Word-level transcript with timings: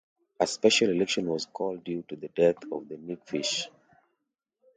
A 0.39 0.47
special 0.47 0.89
election 0.89 1.27
was 1.27 1.45
called 1.45 1.83
due 1.83 2.01
to 2.07 2.15
the 2.15 2.27
death 2.29 2.55
of 2.71 2.89
Nick 2.89 3.23
Fish. 3.27 3.69